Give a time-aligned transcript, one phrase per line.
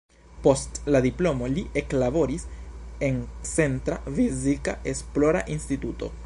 [0.45, 2.47] Post la diplomo li eklaboris
[3.09, 6.11] en "Centra Fizika Esplora Instituto".